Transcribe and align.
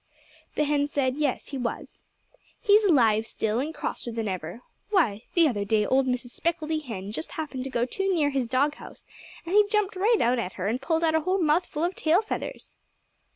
The 0.55 0.63
hen 0.63 0.87
said 0.87 1.15
yes, 1.15 1.49
he 1.49 1.59
was. 1.59 2.01
"He's 2.59 2.83
alive 2.85 3.27
still, 3.27 3.59
and 3.59 3.71
crosser 3.71 4.11
than 4.11 4.27
ever. 4.27 4.61
Why 4.89 5.25
the 5.35 5.47
other 5.47 5.63
day 5.63 5.85
old 5.85 6.07
Mrs. 6.07 6.31
Speckeldy 6.31 6.79
Hen 6.81 7.11
just 7.11 7.33
happened 7.33 7.65
to 7.65 7.69
go 7.69 7.85
too 7.85 8.11
near 8.11 8.31
his 8.31 8.47
dog 8.47 8.73
house, 8.73 9.05
and 9.45 9.53
he 9.53 9.67
jumped 9.67 9.95
right 9.95 10.19
out 10.19 10.39
at 10.39 10.53
her 10.53 10.65
and 10.65 10.81
pulled 10.81 11.03
out 11.03 11.13
a 11.13 11.21
whole 11.21 11.39
mouthful 11.39 11.83
of 11.83 11.95
tail 11.95 12.23
feathers!" 12.23 12.77